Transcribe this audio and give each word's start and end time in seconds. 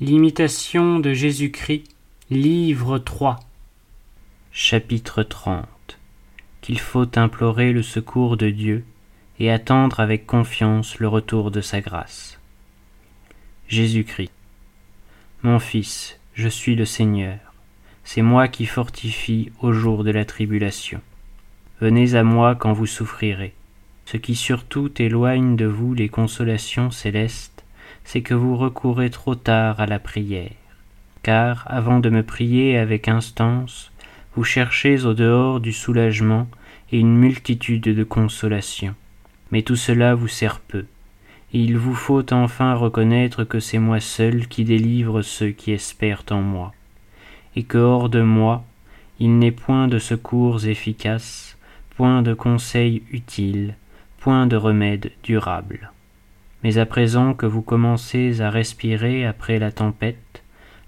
L'imitation 0.00 1.00
de 1.00 1.12
Jésus-Christ, 1.12 1.82
livre 2.30 2.98
3 2.98 3.40
Chapitre 4.52 5.24
30 5.24 5.66
Qu'il 6.60 6.78
faut 6.78 7.18
implorer 7.18 7.72
le 7.72 7.82
secours 7.82 8.36
de 8.36 8.48
Dieu 8.48 8.84
et 9.40 9.50
attendre 9.50 9.98
avec 9.98 10.24
confiance 10.24 11.00
le 11.00 11.08
retour 11.08 11.50
de 11.50 11.60
sa 11.60 11.80
grâce. 11.80 12.38
Jésus-Christ 13.66 14.30
Mon 15.42 15.58
Fils, 15.58 16.20
je 16.34 16.48
suis 16.48 16.76
le 16.76 16.84
Seigneur, 16.84 17.40
c'est 18.04 18.22
moi 18.22 18.46
qui 18.46 18.66
fortifie 18.66 19.50
au 19.62 19.72
jour 19.72 20.04
de 20.04 20.12
la 20.12 20.24
tribulation. 20.24 21.00
Venez 21.80 22.14
à 22.14 22.22
moi 22.22 22.54
quand 22.54 22.72
vous 22.72 22.86
souffrirez. 22.86 23.52
Ce 24.06 24.16
qui 24.16 24.36
surtout 24.36 24.92
éloigne 25.02 25.56
de 25.56 25.66
vous 25.66 25.92
les 25.92 26.08
consolations 26.08 26.92
célestes, 26.92 27.57
c'est 28.10 28.22
que 28.22 28.32
vous 28.32 28.56
recourez 28.56 29.10
trop 29.10 29.34
tard 29.34 29.80
à 29.80 29.86
la 29.86 29.98
prière. 29.98 30.52
Car, 31.22 31.64
avant 31.66 32.00
de 32.00 32.08
me 32.08 32.22
prier 32.22 32.78
avec 32.78 33.06
instance, 33.06 33.92
vous 34.34 34.44
cherchez 34.44 35.04
au 35.04 35.12
dehors 35.12 35.60
du 35.60 35.74
soulagement 35.74 36.48
et 36.90 37.00
une 37.00 37.14
multitude 37.14 37.82
de 37.82 38.04
consolations. 38.04 38.94
Mais 39.52 39.60
tout 39.60 39.76
cela 39.76 40.14
vous 40.14 40.26
sert 40.26 40.60
peu, 40.60 40.86
et 41.52 41.60
il 41.60 41.76
vous 41.76 41.94
faut 41.94 42.32
enfin 42.32 42.72
reconnaître 42.72 43.44
que 43.44 43.60
c'est 43.60 43.78
moi 43.78 44.00
seul 44.00 44.48
qui 44.48 44.64
délivre 44.64 45.20
ceux 45.20 45.50
qui 45.50 45.72
espèrent 45.72 46.24
en 46.30 46.40
moi, 46.40 46.72
et 47.56 47.64
que 47.64 47.76
hors 47.76 48.08
de 48.08 48.22
moi, 48.22 48.64
il 49.20 49.38
n'est 49.38 49.52
point 49.52 49.86
de 49.86 49.98
secours 49.98 50.64
efficaces, 50.64 51.58
point 51.94 52.22
de 52.22 52.32
conseils 52.32 53.02
utiles, 53.12 53.74
point 54.18 54.46
de 54.46 54.56
remède 54.56 55.12
durable. 55.22 55.90
Mais 56.62 56.78
à 56.78 56.86
présent 56.86 57.34
que 57.34 57.46
vous 57.46 57.62
commencez 57.62 58.40
à 58.40 58.50
respirer 58.50 59.24
après 59.24 59.58
la 59.58 59.70
tempête, 59.70 60.42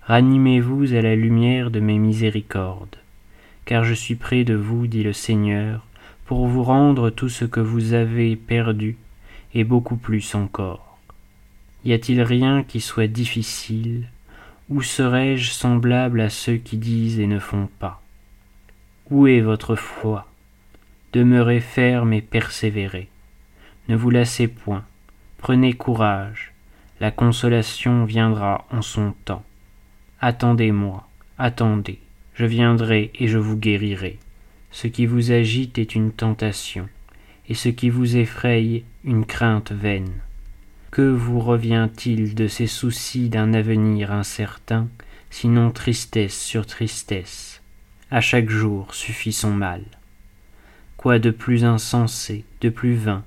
ranimez-vous 0.06 0.95
à 0.95 1.02
la 1.02 1.15
lumière 1.15 1.70
de 1.70 1.80
mes 1.80 1.98
miséricordes. 1.98 2.97
Car 3.64 3.84
je 3.84 3.95
suis 3.95 4.17
près 4.17 4.45
de 4.45 4.55
vous, 4.55 4.86
dit 4.86 5.03
le 5.03 5.12
Seigneur, 5.12 5.86
pour 6.27 6.47
vous 6.47 6.64
rendre 6.64 7.11
tout 7.11 7.28
ce 7.28 7.45
que 7.45 7.61
vous 7.61 7.92
avez 7.92 8.34
perdu, 8.36 8.97
et 9.55 9.64
beaucoup 9.64 9.97
plus 9.97 10.34
encore. 10.34 10.98
Y 11.84 11.92
a-t-il 11.92 12.23
rien 12.23 12.62
qui 12.62 12.80
soit 12.80 13.06
difficile, 13.06 14.08
ou 14.69 14.83
serais-je 14.83 15.50
semblable 15.50 16.20
à 16.20 16.30
ceux 16.30 16.56
qui 16.56 16.77
disent 16.77 17.19
et 17.20 17.27
ne 17.27 17.39
font 17.39 17.69
pas? 17.78 18.02
Où 19.11 19.27
est 19.27 19.41
votre 19.41 19.75
foi? 19.77 20.28
Demeurez 21.12 21.61
ferme 21.61 22.12
et 22.12 22.23
persévérez. 22.23 23.08
Ne 23.89 23.97
vous 23.97 24.11
lassez 24.11 24.47
point, 24.47 24.84
prenez 25.41 25.72
courage, 25.72 26.52
la 27.00 27.10
consolation 27.10 28.05
viendra 28.05 28.66
en 28.70 28.83
son 28.83 29.14
temps. 29.24 29.42
Attendez-moi, 30.20 31.08
attendez, 31.38 31.98
je 32.34 32.44
viendrai 32.44 33.10
et 33.14 33.27
je 33.27 33.38
vous 33.38 33.56
guérirai. 33.56 34.18
Ce 34.70 34.86
qui 34.86 35.06
vous 35.06 35.33
agite 35.33 35.78
est 35.78 35.94
une 35.94 36.12
tentation, 36.12 36.88
et 37.48 37.55
ce 37.55 37.70
qui 37.70 37.88
vous 37.88 38.18
effraye 38.18 38.84
une 39.02 39.24
crainte 39.24 39.72
vaine. 39.72 40.12
Que 40.91 41.11
vous 41.11 41.41
revient-il 41.41 42.34
de 42.34 42.46
ces 42.46 42.66
soucis 42.66 43.30
d'un 43.30 43.55
avenir 43.55 44.12
incertain, 44.12 44.88
sinon 45.30 45.70
tristesse 45.70 46.38
sur 46.38 46.66
tristesse? 46.66 47.62
À 48.11 48.20
chaque 48.20 48.50
jour 48.50 48.94
suffit 48.94 49.33
son 49.33 49.52
mal. 49.52 49.83
Quoi 50.98 51.18
de 51.18 51.30
plus 51.30 51.64
insensé, 51.64 52.44
de 52.61 52.68
plus 52.68 52.94
vain, 52.94 53.24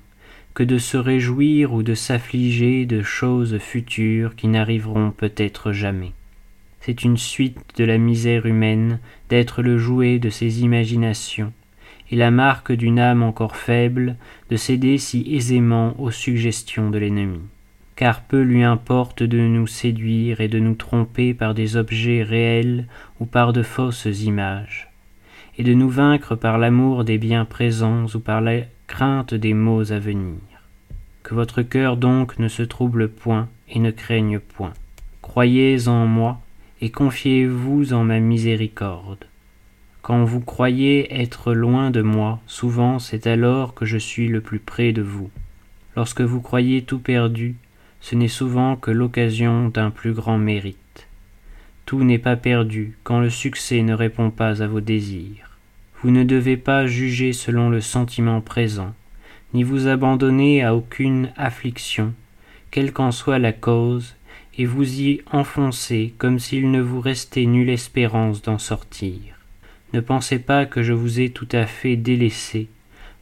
que 0.54 0.62
de 0.62 0.78
se 0.78 0.96
réjouir 0.96 1.74
ou 1.74 1.82
de 1.82 1.94
s'affliger 1.94 2.86
de 2.86 3.02
choses 3.02 3.58
futures 3.58 4.36
qui 4.36 4.46
n'arriveront 4.46 5.10
peut-être 5.10 5.72
jamais. 5.72 6.12
C'est 6.80 7.02
une 7.02 7.16
suite 7.16 7.58
de 7.76 7.84
la 7.84 7.98
misère 7.98 8.46
humaine 8.46 9.00
d'être 9.28 9.62
le 9.62 9.78
jouet 9.78 10.18
de 10.18 10.30
ses 10.30 10.62
imaginations, 10.62 11.52
et 12.10 12.16
la 12.16 12.30
marque 12.30 12.72
d'une 12.72 13.00
âme 13.00 13.22
encore 13.22 13.56
faible 13.56 14.16
de 14.50 14.56
céder 14.56 14.98
si 14.98 15.34
aisément 15.34 15.98
aux 15.98 16.10
suggestions 16.10 16.90
de 16.90 16.98
l'ennemi. 16.98 17.40
Car 17.96 18.22
peu 18.22 18.42
lui 18.42 18.62
importe 18.62 19.22
de 19.22 19.38
nous 19.38 19.66
séduire 19.66 20.40
et 20.40 20.48
de 20.48 20.58
nous 20.58 20.74
tromper 20.74 21.32
par 21.32 21.54
des 21.54 21.76
objets 21.76 22.22
réels 22.22 22.86
ou 23.18 23.24
par 23.24 23.52
de 23.52 23.62
fausses 23.62 24.22
images, 24.22 24.90
et 25.58 25.62
de 25.62 25.74
nous 25.74 25.88
vaincre 25.88 26.36
par 26.36 26.58
l'amour 26.58 27.04
des 27.04 27.18
biens 27.18 27.44
présents 27.44 28.06
ou 28.14 28.20
par 28.20 28.40
la 28.40 28.60
crainte 28.86 29.34
des 29.34 29.54
maux 29.54 29.92
à 29.92 29.98
venir. 29.98 30.38
Que 31.22 31.34
votre 31.34 31.62
cœur 31.62 31.96
donc 31.96 32.38
ne 32.38 32.48
se 32.48 32.62
trouble 32.62 33.08
point 33.08 33.48
et 33.68 33.78
ne 33.78 33.90
craigne 33.90 34.38
point. 34.38 34.74
Croyez 35.22 35.88
en 35.88 36.06
moi 36.06 36.40
et 36.80 36.90
confiez-vous 36.90 37.94
en 37.94 38.04
ma 38.04 38.20
miséricorde. 38.20 39.24
Quand 40.02 40.24
vous 40.24 40.40
croyez 40.40 41.18
être 41.18 41.54
loin 41.54 41.90
de 41.90 42.02
moi, 42.02 42.40
souvent 42.46 42.98
c'est 42.98 43.26
alors 43.26 43.72
que 43.72 43.86
je 43.86 43.96
suis 43.96 44.28
le 44.28 44.42
plus 44.42 44.58
près 44.58 44.92
de 44.92 45.00
vous. 45.00 45.30
Lorsque 45.96 46.20
vous 46.20 46.42
croyez 46.42 46.82
tout 46.82 46.98
perdu, 46.98 47.56
ce 48.02 48.14
n'est 48.14 48.28
souvent 48.28 48.76
que 48.76 48.90
l'occasion 48.90 49.70
d'un 49.70 49.90
plus 49.90 50.12
grand 50.12 50.36
mérite. 50.36 51.08
Tout 51.86 52.04
n'est 52.04 52.18
pas 52.18 52.36
perdu 52.36 52.98
quand 53.02 53.20
le 53.20 53.30
succès 53.30 53.80
ne 53.80 53.94
répond 53.94 54.30
pas 54.30 54.62
à 54.62 54.66
vos 54.66 54.82
désirs. 54.82 55.53
Vous 56.04 56.10
ne 56.10 56.22
devez 56.22 56.58
pas 56.58 56.86
juger 56.86 57.32
selon 57.32 57.70
le 57.70 57.80
sentiment 57.80 58.42
présent, 58.42 58.92
ni 59.54 59.62
vous 59.62 59.86
abandonner 59.86 60.62
à 60.62 60.74
aucune 60.74 61.32
affliction, 61.34 62.12
quelle 62.70 62.92
qu'en 62.92 63.10
soit 63.10 63.38
la 63.38 63.52
cause, 63.54 64.14
et 64.58 64.66
vous 64.66 65.00
y 65.00 65.22
enfoncer 65.32 66.12
comme 66.18 66.38
s'il 66.38 66.70
ne 66.70 66.82
vous 66.82 67.00
restait 67.00 67.46
nulle 67.46 67.70
espérance 67.70 68.42
d'en 68.42 68.58
sortir. 68.58 69.18
Ne 69.94 70.00
pensez 70.00 70.38
pas 70.38 70.66
que 70.66 70.82
je 70.82 70.92
vous 70.92 71.20
ai 71.20 71.30
tout 71.30 71.48
à 71.52 71.64
fait 71.64 71.96
délaissé 71.96 72.68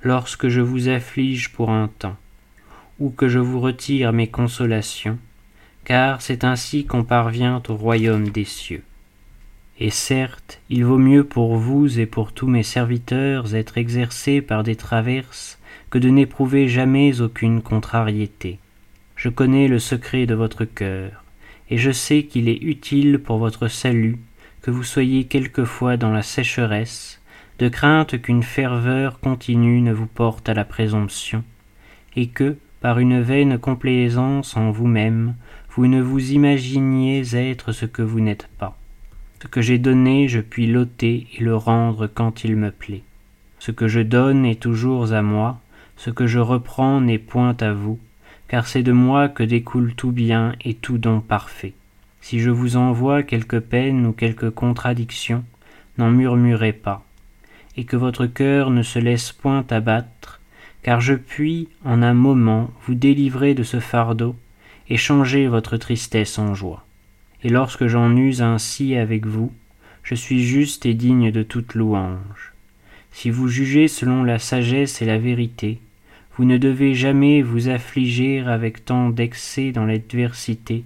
lorsque 0.03 0.49
je 0.49 0.61
vous 0.61 0.89
afflige 0.89 1.53
pour 1.53 1.71
un 1.71 1.87
temps, 1.87 2.17
ou 2.99 3.11
que 3.11 3.29
je 3.29 3.39
vous 3.39 3.61
retire 3.61 4.13
mes 4.13 4.27
consolations, 4.27 5.19
car 5.85 6.21
c'est 6.21 6.43
ainsi 6.43 6.85
qu'on 6.85 7.05
parvient 7.05 7.63
au 7.69 7.77
royaume 7.77 8.31
des 8.31 8.45
cieux. 8.45 8.83
Et 9.85 9.91
certes, 9.91 10.61
il 10.71 10.85
vaut 10.85 10.97
mieux 10.97 11.25
pour 11.25 11.57
vous 11.57 11.99
et 11.99 12.07
pour 12.07 12.33
tous 12.33 12.47
mes 12.47 12.63
serviteurs 12.63 13.57
être 13.57 13.79
exercés 13.79 14.41
par 14.41 14.63
des 14.63 14.77
traverses 14.77 15.59
que 15.91 15.99
de 15.99 16.09
n'éprouver 16.09 16.69
jamais 16.69 17.21
aucune 17.21 17.63
contrariété. 17.63 18.61
Je 19.17 19.29
connais 19.29 19.67
le 19.67 19.81
secret 19.81 20.25
de 20.25 20.37
votre 20.37 20.65
cœur, 20.65 21.25
et 21.69 21.79
je 21.79 21.91
sais 21.91 22.23
qu'il 22.23 22.49
est 22.49 22.63
utile 22.63 23.19
pour 23.19 23.39
votre 23.39 23.67
salut 23.67 24.19
que 24.61 24.71
vous 24.71 24.85
soyez 24.85 25.25
quelquefois 25.25 25.97
dans 25.97 26.13
la 26.13 26.23
sécheresse, 26.23 27.21
de 27.59 27.69
crainte 27.69 28.23
qu'une 28.23 28.45
ferveur 28.45 29.19
continue 29.19 29.81
ne 29.81 29.93
vous 29.93 30.07
porte 30.07 30.49
à 30.49 30.55
la 30.55 30.65
présomption, 30.65 31.43
et 32.15 32.29
que, 32.29 32.57
par 32.81 33.01
une 33.01 33.21
vaine 33.21 33.59
complaisance 33.59 34.57
en 34.57 34.71
vous-même, 34.71 35.35
vous 35.71 35.89
ne 35.89 36.01
vous 36.01 36.31
imaginiez 36.31 37.35
être 37.35 37.73
ce 37.73 37.87
que 37.87 38.03
vous 38.03 38.21
n'êtes 38.21 38.49
pas. 38.61 38.79
Ce 39.43 39.49
que 39.49 39.61
j'ai 39.61 39.79
donné, 39.79 40.29
je 40.29 40.39
puis 40.39 40.69
l'ôter 40.69 41.27
et 41.37 41.43
le 41.43 41.57
rendre 41.57 42.07
quand 42.07 42.45
il 42.45 42.55
me 42.55 42.71
plaît. 42.71 43.03
Ce 43.59 43.73
que 43.73 43.89
je 43.89 43.99
donne 43.99 44.47
est 44.47 44.63
toujours 44.63 45.13
à 45.13 45.21
moi, 45.21 45.59
ce 45.97 46.11
que 46.11 46.29
je 46.29 46.39
reprends 46.39 47.01
n'est 47.01 47.19
point 47.19 47.57
à 47.59 47.73
vous, 47.73 47.99
car 48.47 48.69
c'est 48.69 48.85
de 48.85 48.93
moi 48.93 49.29
que 49.29 49.43
découle 49.43 49.95
tout 49.97 50.13
bien 50.13 50.55
et 50.65 50.75
tout 50.75 50.97
don 50.97 51.19
parfait. 51.19 51.73
Si 52.21 52.39
je 52.39 52.51
vous 52.51 52.77
envoie 52.77 53.25
quelque 53.25 53.57
peine 53.57 54.07
ou 54.07 54.13
quelque 54.13 54.47
contradiction, 54.47 55.43
n'en 55.99 56.13
murmurez 56.13 56.73
pas, 56.73 57.05
et 57.77 57.83
que 57.83 57.97
votre 57.97 58.27
cœur 58.27 58.71
ne 58.71 58.85
se 58.85 59.01
laisse 59.01 59.33
point 59.33 59.65
abattre, 59.71 60.41
car 60.85 61.01
je 61.01 61.15
puis, 61.15 61.67
en 61.85 62.01
un 62.05 62.15
moment, 62.15 62.71
vous 62.87 62.95
délivrer 62.95 63.55
de 63.55 63.65
ce 63.65 63.81
fardeau 63.81 64.37
et 64.89 64.97
changer 64.97 65.49
votre 65.49 65.79
tristesse 65.79 66.39
en 66.39 66.55
joie 66.55 66.87
et 67.45 67.49
lorsque 67.49 67.87
j'en 67.87 68.17
use 68.17 68.43
ainsi 68.43 68.97
avec 68.97 69.27
vous, 69.27 69.53
je 70.03 70.15
suis 70.15 70.43
juste 70.45 70.87
et 70.87 70.95
digne 70.95 71.31
de 71.31 71.43
toute 71.43 71.75
louange. 71.75 72.53
Si 73.13 73.31
vous 73.31 73.49
jugez 73.49 73.89
selon 73.89 74.25
la 74.25 74.39
sagesse 74.39 75.03
et 75.03 75.07
la 75.07 75.19
vérité, 75.19 75.81
vous 76.37 76.45
ne 76.45 76.57
devez 76.57 76.95
jamais 76.95 77.43
vous 77.43 77.69
affliger 77.69 78.41
avec 78.41 78.85
tant 78.85 79.11
d'excès 79.11 79.71
dans 79.71 79.85
l'adversité, 79.85 80.85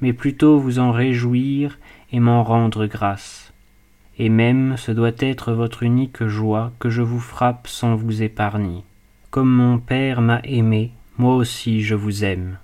mais 0.00 0.12
plutôt 0.12 0.58
vous 0.58 0.78
en 0.78 0.92
réjouir 0.92 1.78
et 2.12 2.20
m'en 2.20 2.44
rendre 2.44 2.86
grâce. 2.86 3.52
Et 4.18 4.28
même 4.28 4.76
ce 4.76 4.92
doit 4.92 5.10
être 5.18 5.52
votre 5.52 5.82
unique 5.82 6.24
joie 6.26 6.72
que 6.78 6.88
je 6.88 7.02
vous 7.02 7.20
frappe 7.20 7.66
sans 7.66 7.96
vous 7.96 8.22
épargner. 8.22 8.84
Comme 9.30 9.50
mon 9.50 9.78
Père 9.78 10.22
m'a 10.22 10.40
aimé, 10.44 10.92
moi 11.18 11.34
aussi 11.34 11.82
je 11.82 11.94
vous 11.94 12.24
aime, 12.24 12.58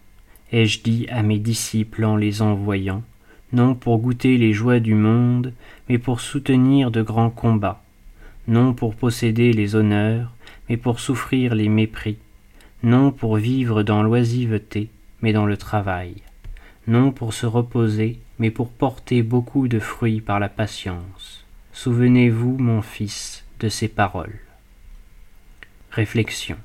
ai-je 0.52 0.82
dit 0.82 1.06
à 1.10 1.22
mes 1.22 1.38
disciples 1.38 2.04
en 2.04 2.16
les 2.16 2.40
envoyant, 2.40 3.02
non 3.52 3.74
pour 3.74 3.98
goûter 3.98 4.38
les 4.38 4.52
joies 4.52 4.80
du 4.80 4.94
monde, 4.94 5.52
mais 5.88 5.98
pour 5.98 6.20
soutenir 6.20 6.90
de 6.90 7.02
grands 7.02 7.30
combats, 7.30 7.82
non 8.48 8.72
pour 8.72 8.94
posséder 8.94 9.52
les 9.52 9.74
honneurs, 9.74 10.32
mais 10.68 10.76
pour 10.76 11.00
souffrir 11.00 11.54
les 11.54 11.68
mépris, 11.68 12.18
non 12.82 13.12
pour 13.12 13.36
vivre 13.36 13.82
dans 13.82 14.02
l'oisiveté, 14.02 14.88
mais 15.20 15.32
dans 15.32 15.46
le 15.46 15.56
travail. 15.56 16.16
non 16.88 17.12
pour 17.12 17.32
se 17.32 17.46
reposer, 17.46 18.18
mais 18.40 18.50
pour 18.50 18.68
porter 18.68 19.22
beaucoup 19.22 19.68
de 19.68 19.78
fruits 19.78 20.20
par 20.20 20.40
la 20.40 20.48
patience. 20.48 21.44
Souvenez-vous, 21.72 22.58
mon 22.58 22.82
fils, 22.82 23.44
de 23.60 23.68
ces 23.68 23.86
paroles. 23.88 24.40
Réflexion. 25.92 26.56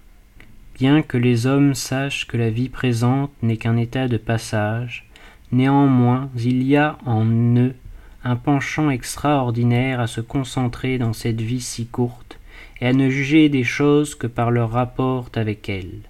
Bien 0.73 1.01
que 1.01 1.17
les 1.17 1.45
hommes 1.45 1.75
sachent 1.75 2.27
que 2.27 2.37
la 2.37 2.49
vie 2.49 2.69
présente 2.69 3.31
n'est 3.41 3.57
qu'un 3.57 3.77
état 3.77 4.07
de 4.07 4.17
passage, 4.17 5.06
néanmoins 5.51 6.29
il 6.35 6.63
y 6.63 6.75
a 6.75 6.97
en 7.05 7.25
eux 7.55 7.75
un 8.23 8.35
penchant 8.35 8.89
extraordinaire 8.89 9.99
à 9.99 10.07
se 10.07 10.21
concentrer 10.21 10.97
dans 10.97 11.13
cette 11.13 11.41
vie 11.41 11.61
si 11.61 11.85
courte 11.87 12.39
et 12.81 12.87
à 12.87 12.93
ne 12.93 13.09
juger 13.09 13.49
des 13.49 13.63
choses 13.63 14.15
que 14.15 14.27
par 14.27 14.51
leur 14.51 14.71
rapport 14.71 15.29
avec 15.35 15.69
elle. 15.69 16.01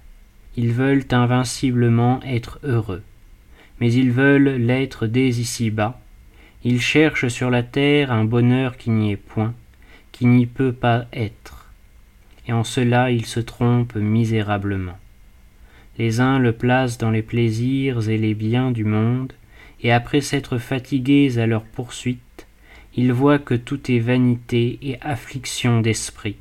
Ils 0.56 0.72
veulent 0.72 1.06
invinciblement 1.12 2.20
être 2.24 2.60
heureux 2.64 3.04
mais 3.80 3.94
ils 3.94 4.12
veulent 4.12 4.56
l'être 4.56 5.08
dès 5.08 5.30
ici-bas. 5.30 6.00
Ils 6.64 6.82
cherchent 6.82 7.28
sur 7.28 7.50
la 7.50 7.64
terre 7.64 8.12
un 8.12 8.26
bonheur 8.26 8.78
qui 8.78 8.90
n'y 8.90 9.12
est 9.12 9.18
point, 9.18 9.54
qui 10.12 10.26
n'y 10.26 10.46
peut 10.46 10.74
pas 10.74 11.06
être. 11.14 11.68
Et 12.48 12.54
en 12.54 12.64
cela 12.64 13.12
ils 13.12 13.26
se 13.26 13.40
trompent 13.40 13.96
misérablement. 13.96 14.98
Les 15.98 16.20
uns 16.20 16.38
le 16.38 16.52
placent 16.52 16.98
dans 16.98 17.10
les 17.10 17.24
plaisirs 17.24 18.10
et 18.10 18.18
les 18.18 18.36
biens 18.36 18.72
du 18.72 18.84
monde, 18.84 19.34
et 19.82 19.92
après 19.92 20.22
s'être 20.22 20.58
fatigués 20.58 21.40
à 21.40 21.48
leur 21.48 21.64
poursuite, 21.64 22.48
ils 22.96 23.12
voient 23.12 23.40
que 23.40 23.54
tout 23.54 23.92
est 23.92 24.00
vanité 24.00 24.80
et 24.82 25.00
affliction 25.02 25.82
d'esprit, 25.82 26.36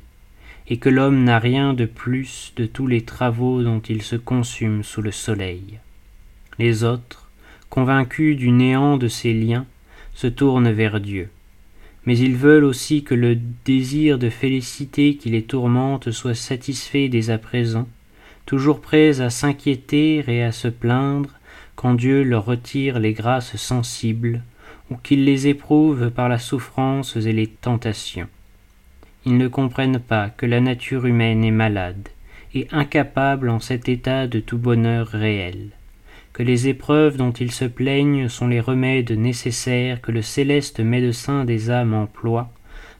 et 0.67 0.77
que 0.77 0.89
l'homme 0.89 1.23
n'a 1.23 1.39
rien 1.39 1.73
de 1.73 1.85
plus 1.85 2.53
de 2.55 2.65
tous 2.65 2.87
les 2.87 3.01
travaux 3.01 3.63
dont 3.63 3.79
il 3.79 4.01
se 4.01 4.15
consume 4.15 4.83
sous 4.83 5.01
le 5.01 5.11
soleil. 5.11 5.79
Les 6.59 6.83
autres, 6.83 7.29
convaincus 7.69 8.37
du 8.37 8.51
néant 8.51 8.97
de 8.97 9.07
ces 9.07 9.33
liens, 9.33 9.65
se 10.13 10.27
tournent 10.27 10.71
vers 10.71 10.99
Dieu. 10.99 11.29
Mais 12.05 12.17
ils 12.17 12.35
veulent 12.35 12.63
aussi 12.63 13.03
que 13.03 13.13
le 13.13 13.37
désir 13.65 14.17
de 14.17 14.29
félicité 14.29 15.15
qui 15.15 15.29
les 15.29 15.43
tourmente 15.43 16.11
soit 16.11 16.35
satisfait 16.35 17.09
dès 17.09 17.29
à 17.29 17.37
présent, 17.37 17.87
toujours 18.47 18.81
prêts 18.81 19.21
à 19.21 19.29
s'inquiéter 19.29 20.23
et 20.27 20.41
à 20.41 20.51
se 20.51 20.67
plaindre 20.67 21.29
quand 21.75 21.93
Dieu 21.93 22.23
leur 22.23 22.45
retire 22.45 22.97
les 22.97 23.13
grâces 23.13 23.55
sensibles, 23.57 24.41
ou 24.89 24.95
qu'il 24.95 25.23
les 25.23 25.47
éprouve 25.47 26.09
par 26.09 26.29
la 26.29 26.39
souffrance 26.39 27.15
et 27.15 27.33
les 27.33 27.45
tentations. 27.45 28.29
Ils 29.27 29.37
ne 29.37 29.47
comprennent 29.47 29.99
pas 29.99 30.29
que 30.29 30.47
la 30.47 30.61
nature 30.61 31.05
humaine 31.05 31.43
est 31.43 31.51
malade, 31.51 32.09
et 32.55 32.67
incapable 32.71 33.49
en 33.49 33.59
cet 33.59 33.87
état 33.87 34.25
de 34.25 34.39
tout 34.39 34.57
bonheur 34.57 35.05
réel 35.09 35.69
que 36.37 36.43
les 36.43 36.67
épreuves 36.67 37.17
dont 37.17 37.31
ils 37.31 37.51
se 37.51 37.65
plaignent 37.65 38.29
sont 38.29 38.47
les 38.47 38.59
remèdes 38.59 39.09
nécessaires 39.09 40.01
que 40.01 40.11
le 40.11 40.21
céleste 40.21 40.79
médecin 40.79 41.45
des 41.45 41.71
âmes 41.71 41.95
emploie, 41.95 42.51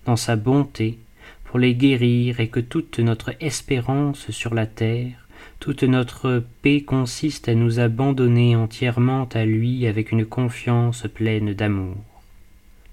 dans 0.05 0.15
sa 0.15 0.35
bonté, 0.35 0.97
pour 1.44 1.59
les 1.59 1.75
guérir, 1.75 2.39
et 2.39 2.47
que 2.47 2.59
toute 2.59 2.97
notre 2.97 3.35
espérance 3.39 4.31
sur 4.31 4.55
la 4.55 4.65
terre, 4.65 5.26
toute 5.59 5.83
notre 5.83 6.44
paix 6.61 6.81
consiste 6.81 7.49
à 7.49 7.55
nous 7.55 7.79
abandonner 7.79 8.55
entièrement 8.55 9.27
à 9.33 9.45
lui 9.45 9.88
avec 9.88 10.11
une 10.11 10.25
confiance 10.25 11.07
pleine 11.13 11.53
d'amour. 11.53 11.97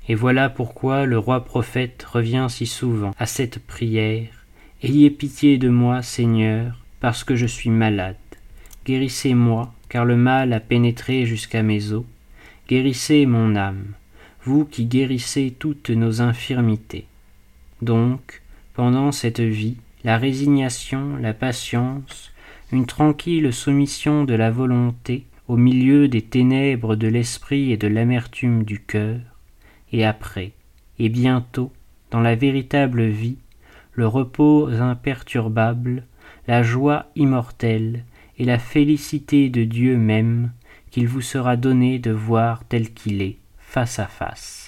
Et 0.09 0.15
voilà 0.15 0.49
pourquoi 0.49 1.07
le 1.07 1.19
roi 1.19 1.45
prophète 1.45 2.03
revient 2.03 2.47
si 2.51 2.67
souvent 2.67 3.13
à 3.19 3.27
cette 3.27 3.59
prière. 3.59 4.29
Ayez 4.83 5.11
pitié 5.11 5.57
de 5.57 5.69
moi, 5.69 6.03
Seigneur, 6.03 6.79
parce 7.01 7.25
que 7.25 7.37
je 7.37 7.47
suis 7.47 7.71
malade. 7.71 8.17
Guérissez-moi, 8.85 9.73
car 9.89 10.05
le 10.05 10.17
mal 10.17 10.53
a 10.53 10.61
pénétré 10.61 11.25
jusqu'à 11.25 11.63
mes 11.63 11.93
os. 11.93 12.05
Guérissez 12.69 13.25
mon 13.25 13.57
âme, 13.57 13.93
vous 14.45 14.65
qui 14.65 14.85
guérissez 14.85 15.55
toutes 15.59 15.91
nos 15.91 16.21
infirmités. 16.21 17.07
Donc, 17.81 18.43
pendant 18.75 19.13
cette 19.13 19.41
vie, 19.41 19.77
la 20.03 20.19
résignation, 20.19 21.17
la 21.17 21.33
patience, 21.33 22.33
une 22.75 22.87
tranquille 22.87 23.53
soumission 23.53 24.25
de 24.25 24.35
la 24.35 24.51
volonté 24.51 25.27
au 25.47 25.57
milieu 25.57 26.09
des 26.09 26.23
ténèbres 26.23 26.97
de 26.97 27.07
l'esprit 27.07 27.71
et 27.71 27.77
de 27.77 27.87
l'amertume 27.87 28.65
du 28.65 28.81
cœur, 28.81 29.21
et 29.93 30.05
après, 30.05 30.51
et 30.99 31.09
bientôt, 31.09 31.71
dans 32.11 32.21
la 32.21 32.35
véritable 32.35 33.05
vie, 33.05 33.37
le 33.93 34.09
repos 34.09 34.67
imperturbable, 34.67 36.05
la 36.49 36.65
joie 36.65 37.07
immortelle, 37.15 38.05
et 38.39 38.45
la 38.45 38.59
félicité 38.59 39.51
de 39.51 39.63
Dieu 39.63 39.97
même 39.97 40.51
qu'il 40.91 41.07
vous 41.07 41.21
sera 41.21 41.57
donné 41.57 42.01
de 42.01 42.11
voir 42.11 42.65
tel 42.65 42.93
qu'il 42.93 43.23
est, 43.23 43.39
face 43.59 44.01
à 44.01 44.07
face. 44.07 44.64